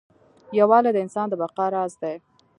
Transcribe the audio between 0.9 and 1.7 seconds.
د انسان د بقا